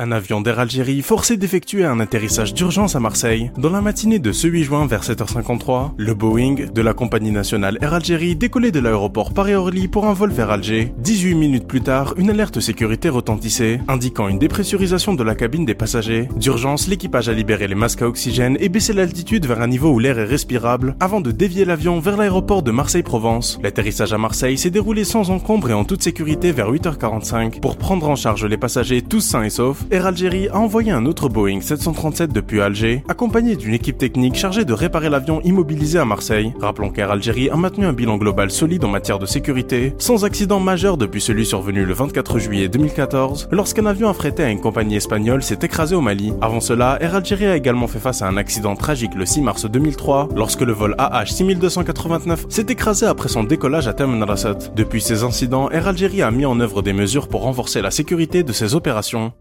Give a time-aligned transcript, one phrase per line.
[0.00, 3.50] Un avion d'Air Algérie forcé d'effectuer un atterrissage d'urgence à Marseille.
[3.58, 7.78] Dans la matinée de ce 8 juin vers 7h53, le Boeing de la compagnie nationale
[7.80, 10.92] Air Algérie décollait de l'aéroport Paris-Orly pour un vol vers Alger.
[10.98, 15.74] 18 minutes plus tard, une alerte sécurité retentissait, indiquant une dépressurisation de la cabine des
[15.74, 16.28] passagers.
[16.36, 19.98] D'urgence, l'équipage a libéré les masques à oxygène et baissé l'altitude vers un niveau où
[19.98, 23.58] l'air est respirable, avant de dévier l'avion vers l'aéroport de Marseille-Provence.
[23.64, 28.08] L'atterrissage à Marseille s'est déroulé sans encombre et en toute sécurité vers 8h45 pour prendre
[28.08, 31.60] en charge les passagers tous sains et saufs Air Algérie a envoyé un autre Boeing
[31.62, 36.52] 737 depuis Alger, accompagné d'une équipe technique chargée de réparer l'avion immobilisé à Marseille.
[36.60, 40.60] Rappelons qu'Air Algérie a maintenu un bilan global solide en matière de sécurité, sans accident
[40.60, 45.42] majeur depuis celui survenu le 24 juillet 2014, lorsqu'un avion affrété à une compagnie espagnole
[45.42, 46.34] s'est écrasé au Mali.
[46.42, 49.64] Avant cela, Air Algérie a également fait face à un accident tragique le 6 mars
[49.64, 54.70] 2003, lorsque le vol AH6289 s'est écrasé après son décollage à Rasat.
[54.76, 58.42] Depuis ces incidents, Air Algérie a mis en œuvre des mesures pour renforcer la sécurité
[58.42, 59.32] de ses opérations.